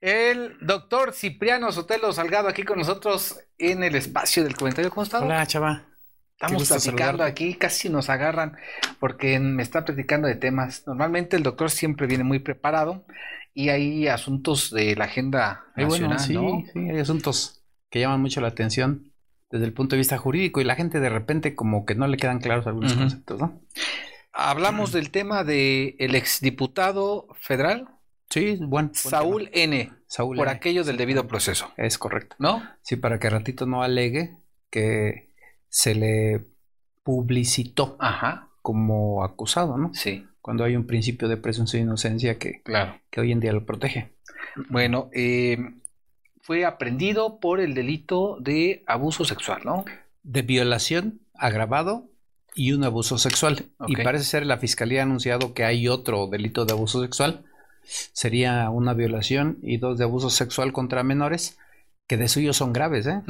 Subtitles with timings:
[0.00, 4.90] El doctor Cipriano Sotelo Salgado aquí con nosotros en el espacio del comentario.
[4.90, 5.22] ¿Cómo estás?
[5.22, 5.86] Hola, chava.
[6.38, 8.56] Estamos platicando aquí, casi nos agarran
[9.00, 10.86] porque me está platicando de temas.
[10.86, 13.06] Normalmente el doctor siempre viene muy preparado
[13.54, 16.36] y hay asuntos de la agenda nacional, sí,
[16.74, 19.14] sí, hay asuntos que llaman mucho la atención
[19.50, 22.18] desde el punto de vista jurídico y la gente de repente como que no le
[22.18, 23.62] quedan claros algunos conceptos, ¿no?
[24.30, 27.88] Hablamos del tema del el exdiputado federal.
[28.30, 28.90] Sí, bueno.
[28.92, 29.92] Saúl N.
[30.06, 30.56] Saúl por N.
[30.56, 31.72] aquello del debido proceso.
[31.76, 32.36] Es correcto.
[32.38, 32.62] ¿No?
[32.82, 34.36] Sí, para que ratito no alegue
[34.70, 35.30] que
[35.68, 36.46] se le
[37.02, 38.48] publicitó Ajá.
[38.62, 39.94] como acusado, ¿no?
[39.94, 43.00] Sí, Cuando hay un principio de presunción de inocencia que, claro.
[43.10, 44.12] que hoy en día lo protege.
[44.70, 45.58] Bueno, eh,
[46.40, 49.84] fue aprendido por el delito de abuso sexual, ¿no?
[50.22, 52.08] De violación agravado
[52.54, 53.66] y un abuso sexual.
[53.86, 57.44] Y parece ser la fiscalía ha anunciado que hay otro delito de abuso sexual.
[57.86, 61.58] Sería una violación y dos de abuso sexual contra menores,
[62.06, 63.22] que de suyo son graves, ¿eh?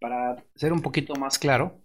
[0.00, 1.80] Para ser un poquito más claro,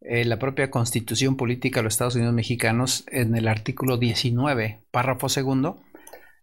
[0.00, 5.28] eh, la propia Constitución Política de los Estados Unidos Mexicanos, en el artículo 19, párrafo
[5.28, 5.82] segundo,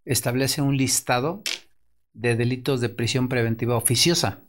[0.03, 1.42] establece un listado
[2.14, 4.42] de delitos de prisión preventiva oficiosa.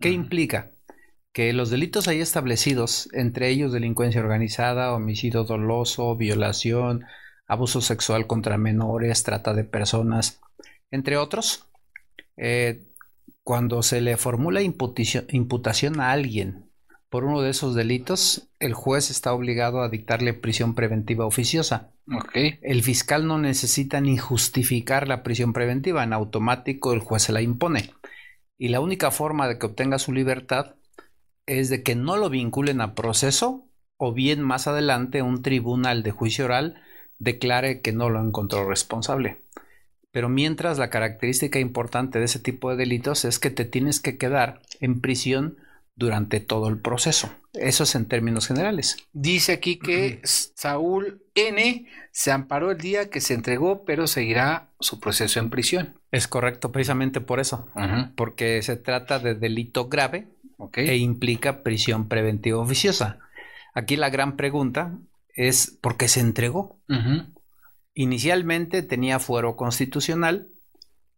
[0.00, 0.72] ¿Qué implica?
[1.32, 7.04] Que los delitos ahí establecidos, entre ellos delincuencia organizada, homicidio doloso, violación,
[7.46, 10.40] abuso sexual contra menores, trata de personas,
[10.90, 11.66] entre otros,
[12.36, 12.86] eh,
[13.42, 16.72] cuando se le formula imputación a alguien
[17.12, 21.92] por uno de esos delitos, el juez está obligado a dictarle prisión preventiva oficiosa.
[22.32, 27.42] El fiscal no necesita ni justificar la prisión preventiva, en automático el juez se la
[27.42, 27.90] impone.
[28.56, 30.76] Y la única forma de que obtenga su libertad
[31.44, 36.12] es de que no lo vinculen a proceso o bien más adelante un tribunal de
[36.12, 36.80] juicio oral
[37.22, 39.38] declare que no lo encontró responsable.
[40.10, 44.18] Pero mientras la característica importante de ese tipo de delitos es que te tienes que
[44.18, 45.56] quedar en prisión
[45.94, 47.30] durante todo el proceso.
[47.52, 48.96] Eso es en términos generales.
[49.12, 54.98] Dice aquí que Saúl N se amparó el día que se entregó, pero seguirá su
[55.00, 55.94] proceso en prisión.
[56.10, 57.68] Es correcto, precisamente por eso.
[58.16, 60.78] porque se trata de delito grave Ok.
[60.78, 63.18] e implica prisión preventiva oficiosa.
[63.74, 64.98] Aquí la gran pregunta
[65.34, 66.78] es ¿por qué se entregó?
[67.94, 70.48] Inicialmente tenía fuero constitucional,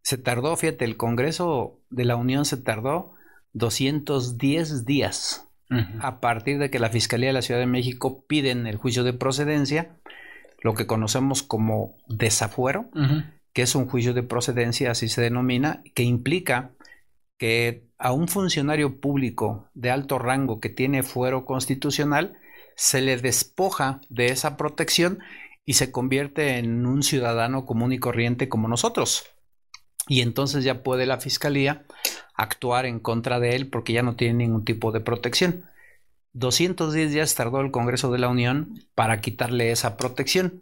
[0.01, 3.13] se tardó, fíjate, el Congreso de la Unión se tardó
[3.53, 5.47] 210 días
[5.99, 9.13] a partir de que la Fiscalía de la Ciudad de México piden el juicio de
[9.13, 9.97] procedencia,
[10.61, 12.89] lo que conocemos como desafuero,
[13.51, 16.71] que es un juicio de procedencia, así se denomina, que implica
[17.37, 22.37] que a un funcionario público de alto rango que tiene fuero constitucional
[22.75, 25.19] se le despoja de esa protección
[25.65, 29.25] y se convierte en un ciudadano común y corriente como nosotros.
[30.07, 31.85] Y entonces ya puede la fiscalía
[32.35, 35.65] actuar en contra de él porque ya no tiene ningún tipo de protección.
[36.33, 40.61] 210 días tardó el Congreso de la Unión para quitarle esa protección.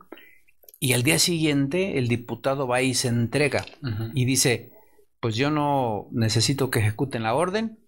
[0.80, 3.66] Y al día siguiente el diputado va y se entrega
[4.14, 4.72] y dice,
[5.20, 7.80] pues yo no necesito que ejecuten la orden,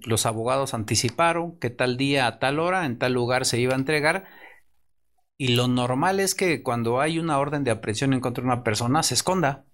[0.00, 3.78] los abogados anticiparon que tal día a tal hora en tal lugar se iba a
[3.78, 4.24] entregar
[5.42, 8.62] y lo normal es que cuando hay una orden de aprehensión en contra de una
[8.62, 9.64] persona se esconda,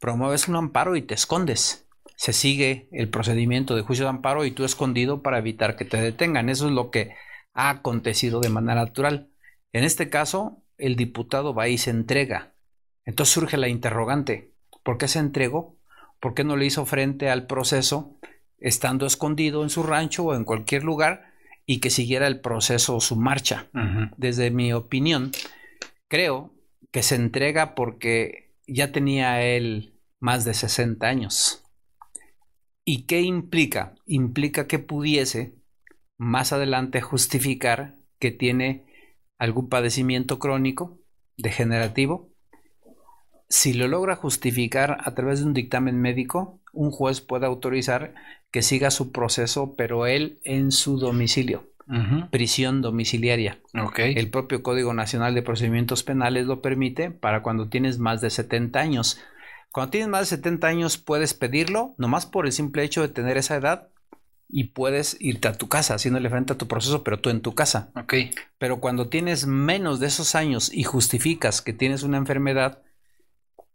[0.00, 1.86] promueves un amparo y te escondes.
[2.16, 6.00] Se sigue el procedimiento de juicio de amparo y tú escondido para evitar que te
[6.00, 6.48] detengan.
[6.48, 7.14] Eso es lo que
[7.52, 9.28] ha acontecido de manera natural.
[9.74, 12.54] En este caso, el diputado va y se entrega.
[13.04, 14.54] Entonces surge la interrogante.
[14.82, 15.76] ¿Por qué se entregó?
[16.20, 18.15] ¿Por qué no le hizo frente al proceso
[18.58, 21.32] estando escondido en su rancho o en cualquier lugar
[21.66, 23.68] y que siguiera el proceso su marcha?
[24.16, 25.32] Desde mi opinión,
[26.08, 26.54] creo
[26.90, 31.62] que se entrega porque ya tenía él más de 60 años.
[32.84, 33.94] ¿Y qué implica?
[34.06, 35.56] Implica que pudiese
[36.16, 38.86] más adelante justificar que tiene
[39.38, 40.98] algún padecimiento crónico,
[41.36, 42.25] degenerativo.
[43.48, 48.14] Si lo logra justificar a través de un dictamen médico, un juez puede autorizar
[48.50, 51.64] que siga su proceso, pero él en su domicilio
[52.30, 53.58] prisión domiciliaria.
[53.80, 54.00] Ok.
[54.00, 58.78] El propio Código Nacional de Procedimientos Penales lo permite para cuando tienes más de 70
[58.78, 59.20] años.
[59.70, 63.36] Cuando tienes más de 70 años puedes pedirlo, nomás por el simple hecho de tener
[63.36, 63.88] esa edad,
[64.48, 67.54] y puedes irte a tu casa haciéndole frente a tu proceso, pero tú en tu
[67.54, 67.90] casa.
[67.96, 68.14] Ok.
[68.58, 72.82] Pero cuando tienes menos de esos años y justificas que tienes una enfermedad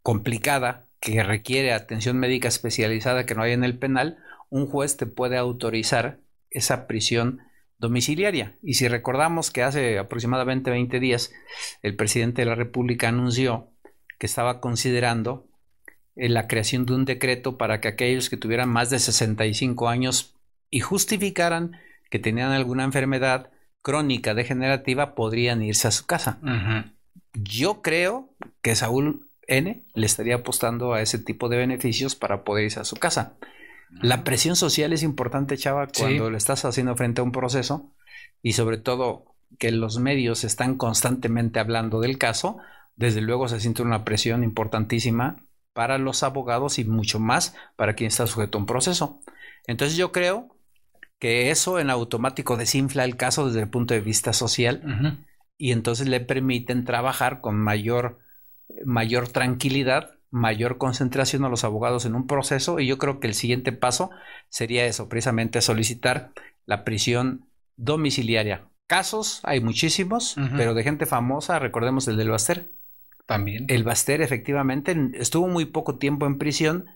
[0.02, 4.18] complicada que requiere atención médica especializada que no hay en el penal,
[4.50, 6.20] un juez te puede autorizar
[6.50, 7.40] esa prisión
[7.78, 8.56] domiciliaria.
[8.62, 11.32] Y si recordamos que hace aproximadamente 20 días
[11.82, 13.70] el presidente de la República anunció
[14.18, 15.48] que estaba considerando
[16.14, 20.36] eh, la creación de un decreto para que aquellos que tuvieran más de 65 años
[20.70, 21.72] y justificaran
[22.08, 23.50] que tenían alguna enfermedad
[23.82, 26.38] crónica degenerativa podrían irse a su casa.
[27.32, 28.30] Yo creo
[28.62, 32.84] que Saúl N le estaría apostando a ese tipo de beneficios para poder irse a
[32.84, 33.34] su casa.
[34.00, 37.92] La presión social es importante, Chava, cuando le estás haciendo frente a un proceso
[38.40, 39.26] y sobre todo
[39.58, 42.58] que los medios están constantemente hablando del caso,
[42.96, 48.08] desde luego se siente una presión importantísima para los abogados y mucho más para quien
[48.08, 49.20] está sujeto a un proceso.
[49.66, 50.56] Entonces yo creo
[51.18, 55.24] que eso en automático desinfla el caso desde el punto de vista social
[55.56, 58.18] y entonces le permiten trabajar con mayor,
[58.84, 63.34] mayor tranquilidad, mayor concentración a los abogados en un proceso y yo creo que el
[63.34, 64.10] siguiente paso
[64.48, 66.32] sería eso, precisamente solicitar
[66.64, 67.46] la prisión
[67.76, 68.68] domiciliaria.
[68.86, 72.70] Casos hay muchísimos, pero de gente famosa, recordemos el del Baster.
[73.26, 73.66] También.
[73.68, 76.86] El Baster efectivamente estuvo muy poco tiempo en prisión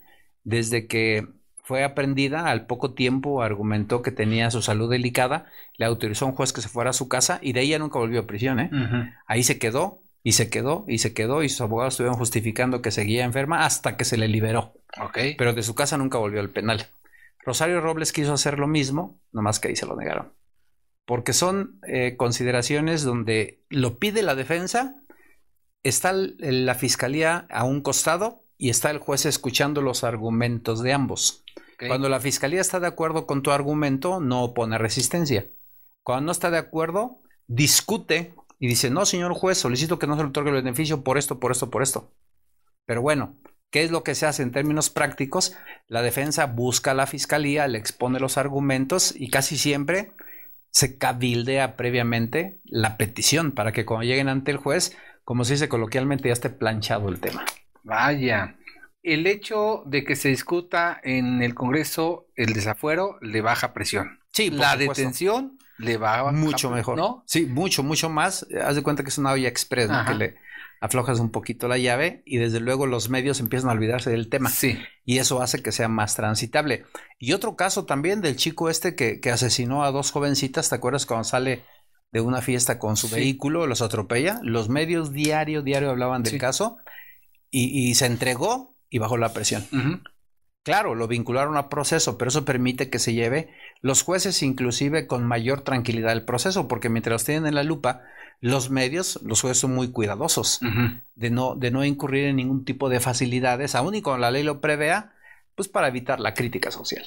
[0.45, 1.27] desde que
[1.67, 5.47] fue aprendida, al poco tiempo argumentó que tenía su salud delicada,
[5.77, 7.81] le autorizó a un juez que se fuera a su casa y de ahí ya
[7.81, 8.61] nunca volvió a prisión.
[8.61, 8.71] ¿eh?
[9.27, 12.91] Ahí se quedó y se quedó y se quedó y sus abogados estuvieron justificando que
[12.91, 14.75] seguía enferma hasta que se le liberó.
[15.01, 15.37] Okay.
[15.37, 16.89] Pero de su casa nunca volvió al penal.
[17.45, 20.33] Rosario Robles quiso hacer lo mismo, nomás que ahí se lo negaron.
[21.05, 24.97] Porque son eh, consideraciones donde lo pide la defensa,
[25.85, 31.45] está la fiscalía a un costado y está el juez escuchando los argumentos de ambos.
[31.87, 35.47] Cuando la fiscalía está de acuerdo con tu argumento, no opone resistencia.
[36.03, 40.23] Cuando no está de acuerdo, discute y dice, no, señor juez, solicito que no se
[40.23, 42.13] le otorgue el beneficio por esto, por esto, por esto.
[42.87, 43.37] Pero bueno,
[43.71, 45.55] ¿qué es lo que se hace en términos prácticos?
[45.89, 50.13] La defensa busca a la fiscalía, le expone los argumentos y casi siempre
[50.71, 55.69] se cabildea previamente la petición para que cuando lleguen ante el juez, como se dice
[55.69, 57.45] coloquialmente, ya esté planchado el tema.
[57.83, 58.57] Vaya,
[59.03, 64.21] el hecho de que se discuta en el Congreso el desafuero le baja presión.
[64.33, 66.97] Sí, la detención le va mucho mejor.
[66.97, 67.23] ¿no?
[67.27, 68.47] Sí, mucho, mucho más.
[68.65, 70.37] Haz de cuenta que es una olla express, que le
[70.81, 74.51] aflojas un poquito la llave y desde luego los medios empiezan a olvidarse del tema.
[74.51, 74.79] Sí.
[75.05, 76.85] Y eso hace que sea más transitable.
[77.19, 81.25] Y otro caso también del chico este que, asesinó a dos jovencitas, ¿te acuerdas cuando
[81.25, 81.65] sale
[82.13, 84.39] de una fiesta con su vehículo, los atropella?
[84.43, 86.79] Los medios diario, diario hablaban del caso
[87.51, 89.67] y, se entregó y bajó la presión.
[90.67, 93.51] Claro, lo vincularon a proceso, pero eso permite que se lleve
[93.83, 98.03] los jueces inclusive con mayor tranquilidad el proceso, porque mientras los tienen en la lupa,
[98.41, 100.59] los medios, los jueces son muy cuidadosos
[101.15, 104.43] de, no, de no incurrir en ningún tipo de facilidades, aun y cuando la ley
[104.43, 105.13] lo prevea,
[105.55, 107.07] pues para evitar la crítica social.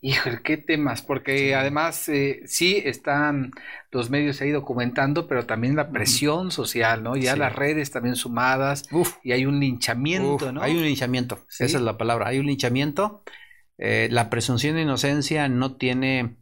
[0.00, 3.52] Híjole, qué temas, porque además eh, sí están
[3.90, 7.16] los medios ahí documentando, pero también la presión social, ¿no?
[7.16, 8.84] Ya las redes también sumadas
[9.22, 10.62] y hay un linchamiento, ¿no?
[10.62, 13.22] Hay un linchamiento, esa es la palabra, hay un linchamiento.
[13.78, 16.36] Eh, la presunción de inocencia no tiene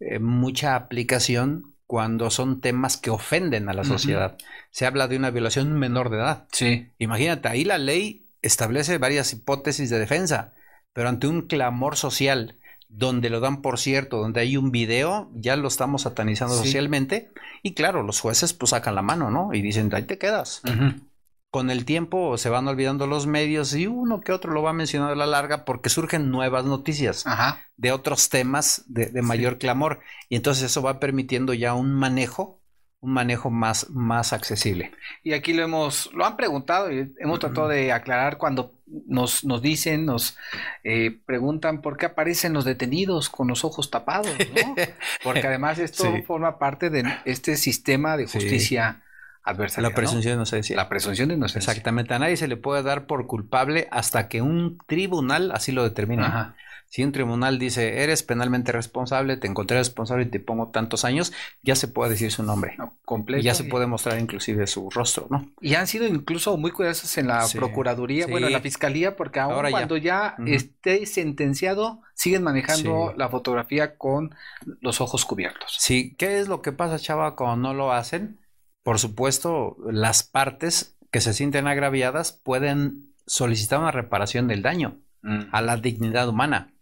[0.00, 4.36] eh, mucha aplicación cuando son temas que ofenden a la sociedad.
[4.70, 6.48] Se habla de una violación menor de edad.
[6.50, 6.88] Sí.
[6.98, 10.54] Imagínate, ahí la ley establece varias hipótesis de defensa
[10.96, 12.56] pero ante un clamor social
[12.88, 17.32] donde lo dan por cierto, donde hay un video, ya lo estamos satanizando socialmente
[17.62, 19.52] y claro, los jueces pues sacan la mano, ¿no?
[19.52, 20.62] Y dicen, ahí te quedas.
[21.50, 24.72] Con el tiempo se van olvidando los medios y uno que otro lo va a
[24.72, 27.26] mencionar a la larga porque surgen nuevas noticias
[27.76, 30.00] de otros temas de, mayor clamor.
[30.30, 32.62] Y entonces eso va permitiendo ya un manejo
[33.06, 34.90] un manejo más, más accesible.
[35.22, 38.74] Y aquí lo hemos, lo han preguntado y hemos tratado de aclarar cuando
[39.06, 40.36] nos, nos dicen, nos
[40.82, 44.74] eh, preguntan por qué aparecen los detenidos con los ojos tapados, ¿no?
[45.22, 49.02] Porque además esto forma parte de este sistema de justicia
[49.44, 49.80] adversa.
[49.80, 50.74] La presunción de inocencia.
[50.74, 51.70] La presunción de inocencia.
[51.70, 52.12] Exactamente.
[52.12, 56.24] A nadie se le puede dar por culpable hasta que un tribunal así lo determine.
[56.24, 56.56] Ajá.
[56.88, 61.32] Si un tribunal dice, eres penalmente responsable, te encontré responsable y te pongo tantos años,
[61.62, 62.76] ya se puede decir su nombre.
[63.04, 63.40] completo.
[63.40, 65.50] Y ya se puede mostrar inclusive su rostro, ¿no?
[65.60, 69.70] Y han sido incluso muy cuidadosos en la Procuraduría, bueno, en la Fiscalía, porque ahora
[69.70, 74.34] cuando ya, esté sentenciado, siguen manejando la fotografía con
[74.80, 75.76] los ojos cubiertos.
[75.78, 78.40] Sí, ¿qué es lo que pasa, chava, cuando no lo hacen?
[78.82, 85.46] Por supuesto, las partes que se sienten agraviadas pueden solicitar una reparación del daño mm.
[85.52, 86.72] a la dignidad humana.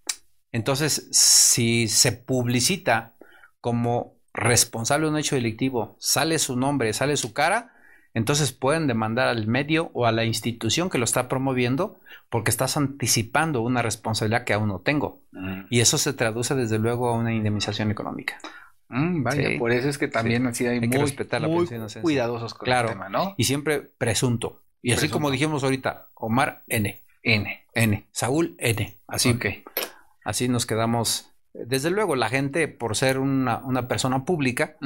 [0.54, 3.14] Entonces, si se publicita
[3.60, 7.72] como responsable de un hecho delictivo, sale su nombre, sale su cara,
[8.14, 11.98] entonces pueden demandar al medio o a la institución que lo está promoviendo
[12.30, 15.22] porque estás anticipando una responsabilidad que aún no tengo.
[15.32, 15.62] Mm.
[15.70, 18.38] Y eso se traduce desde luego a una indemnización económica.
[18.90, 21.66] Mm, vaya, por eso es que también así hay, que respetar la muy
[22.00, 23.34] cuidadosos con claro, el tema, ¿no?
[23.36, 24.62] Y siempre presunto.
[24.82, 27.02] Y así como dijimos ahorita, Omar N.
[27.24, 27.66] N.
[27.74, 28.06] N.
[28.12, 29.00] Saúl N.
[29.08, 29.36] Así,
[30.24, 31.30] así nos quedamos.
[31.52, 34.76] Desde luego, la gente, por ser una, persona pública,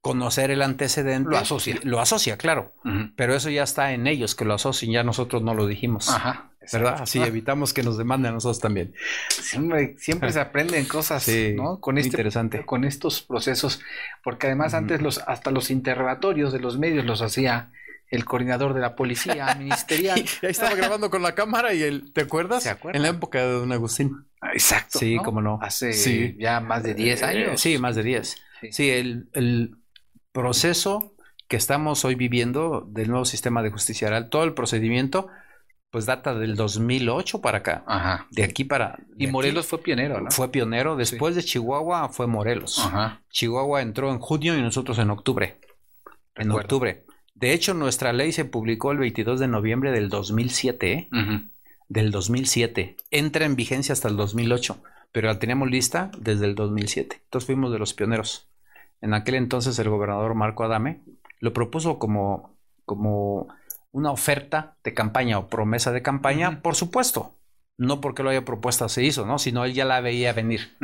[0.00, 1.30] conocer el antecedente.
[1.30, 1.78] Lo asocia.
[1.84, 2.74] Lo asocia, claro.
[3.14, 6.08] Pero eso ya está en ellos, que lo asocien, ya nosotros no lo dijimos.
[6.08, 6.50] Ajá.
[6.72, 7.02] ¿Verdad?
[7.02, 8.94] Así evitamos que nos demanden a nosotros también.
[9.28, 11.78] Siempre, siempre se aprenden cosas, ¿no?
[11.78, 12.64] Con este, interesante.
[12.64, 13.80] Con estos procesos,
[14.22, 17.70] porque además antes los, hasta los interrogatorios de los medios los hacía
[18.08, 20.18] el coordinador de la policía ministerial.
[20.18, 22.66] y ahí estaba grabando con la cámara y él, ¿te acuerdas?
[22.92, 24.26] En la época de don Agustín.
[24.54, 24.98] Exacto.
[25.00, 25.58] Sí, cómo no.
[25.60, 27.60] Hace ya más de 10 eh, años.
[27.60, 28.42] sí, más de 10.
[28.70, 29.76] Sí, el, el,
[30.32, 31.14] proceso
[31.46, 35.28] que estamos hoy viviendo del nuevo sistema de justicia oral, todo el procedimiento,
[35.90, 37.84] pues data del 2008 para acá.
[37.86, 38.26] Ajá.
[38.30, 38.98] De aquí para...
[39.16, 40.30] y Morelos fue pionero, ¿no?
[40.32, 40.96] Fue pionero.
[40.96, 42.80] Después de Chihuahua fue Morelos.
[42.80, 43.22] Ajá.
[43.30, 45.60] Chihuahua entró en junio y nosotros en octubre.
[46.34, 47.04] En octubre.
[47.34, 51.08] De hecho, nuestra ley se publicó el 22 de noviembre del 2007, ¿eh?
[51.88, 52.96] Del 2007.
[53.10, 57.20] Entra en vigencia hasta el 2008, pero la teníamos lista desde el 2007.
[57.24, 58.48] Entonces fuimos de los pioneros.
[59.00, 61.02] En aquel entonces el gobernador Marco Adame
[61.40, 63.48] lo propuso como, como
[63.92, 67.34] una oferta de campaña o promesa de campaña, por supuesto.
[67.76, 69.38] No porque lo haya propuesto se hizo, ¿no?
[69.38, 70.76] Sino él ya la veía venir.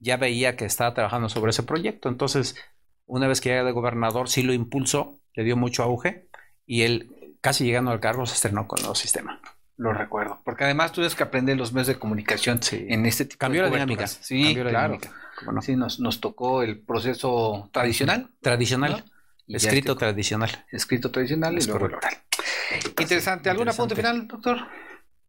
[0.00, 2.08] Ya veía que estaba trabajando sobre ese proyecto.
[2.08, 2.56] Entonces,
[3.04, 6.28] una vez que llega de gobernador, sí lo impulsó le dio mucho auge
[6.64, 9.40] y él, casi llegando al cargo, se estrenó con el nuevo sistema.
[9.76, 10.40] Lo recuerdo.
[10.56, 13.68] Porque además tú tienes que aprender los medios de comunicación en este tipo Cambió de
[13.68, 14.06] la dinámica.
[14.06, 14.96] Sí, claro.
[15.60, 18.30] Sí, nos, nos tocó el proceso tradicional.
[18.40, 19.04] Tradicional.
[19.46, 20.64] Escrito tradicional.
[20.72, 22.14] Escrito tradicional y luego el oral.
[22.98, 23.50] Interesante.
[23.50, 24.56] ¿Algún apunte final, doctor?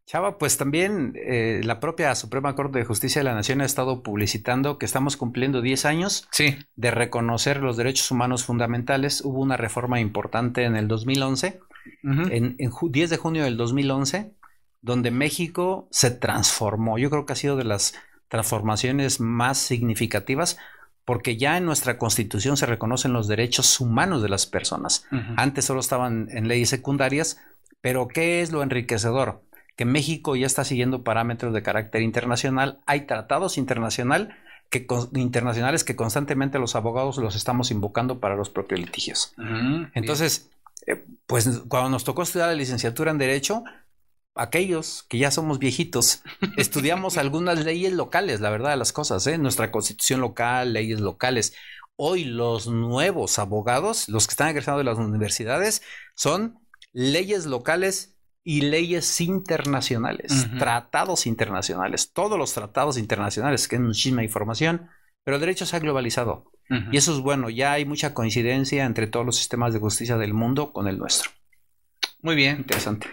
[0.05, 4.03] Chava, pues también eh, la propia Suprema Corte de Justicia de la Nación ha estado
[4.03, 6.29] publicitando que estamos cumpliendo 10 años
[6.77, 9.19] de reconocer los derechos humanos fundamentales.
[9.25, 11.60] Hubo una reforma importante en el 2011,
[12.03, 14.37] en, en 10 de junio del 2011,
[14.88, 16.98] donde México se transformó.
[16.98, 17.94] Yo creo que ha sido de las
[18.29, 20.58] transformaciones más significativas
[21.06, 25.06] porque ya en nuestra constitución se reconocen los derechos humanos de las personas.
[25.38, 27.39] Antes solo estaban en leyes secundarias,
[27.79, 29.41] pero ¿qué es lo enriquecedor?
[29.77, 32.79] que México ya está siguiendo parámetros de carácter internacional.
[32.88, 34.36] Hay tratados internacional
[34.72, 39.36] que, internacionales que constantemente los abogados los estamos invocando para los propios litigios.
[39.94, 40.50] Entonces,
[40.88, 43.63] eh, pues cuando nos tocó estudiar la licenciatura en Derecho,
[44.39, 46.24] aquellos que ya somos viejitos,
[46.58, 49.38] estudiamos algunas leyes locales, la verdad de las cosas, ¿eh?
[49.38, 51.53] nuestra constitución local, leyes locales.
[51.96, 55.82] Hoy los nuevos abogados, los que están egresando de las universidades,
[56.15, 56.60] son
[56.94, 64.89] leyes locales y leyes internacionales, tratados internacionales, todos los tratados internacionales, que es muchísima información,
[65.24, 66.51] pero el derecho se ha globalizado.
[66.91, 70.34] Y eso es bueno, ya hay mucha coincidencia entre todos los sistemas de justicia del
[70.34, 71.32] mundo con el nuestro.
[72.22, 72.58] Muy bien.
[72.58, 73.08] Interesante.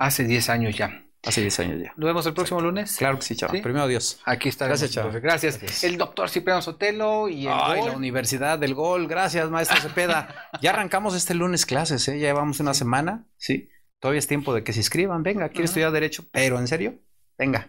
[0.00, 1.04] Hace 10 años ya.
[1.26, 1.92] Hace 10 años ya.
[1.94, 2.96] ¿Nos vemos el próximo lunes?
[2.96, 3.60] Claro que sí, chaval.
[3.60, 4.18] Primero Dios.
[4.24, 4.66] Aquí está.
[4.66, 5.20] Gracias, chaval.
[5.20, 5.84] Gracias.
[5.84, 9.08] El doctor Cipriano Sotelo y el Ay, la Universidad del Gol.
[9.08, 10.48] Gracias, maestro Cepeda.
[10.62, 12.18] ya arrancamos este lunes clases, ¿eh?
[12.18, 13.26] Ya llevamos una semana.
[13.36, 13.68] Sí.
[13.98, 15.22] Todavía es tiempo de que se inscriban.
[15.22, 16.94] Venga, quiere estudiar Derecho, pero en serio,
[17.36, 17.68] venga,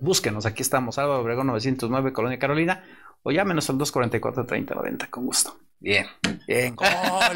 [0.00, 0.46] búsquenos.
[0.46, 2.82] Aquí estamos, Álvaro Obregón 909, Colonia Carolina,
[3.22, 5.56] o llámenos al 244-3090, con gusto.
[5.78, 6.06] Bien.
[6.48, 6.88] Bien, gol.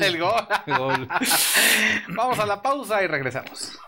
[0.03, 0.49] El gol.
[0.67, 1.09] gol.
[2.17, 3.79] Vamos a la pausa y regresamos.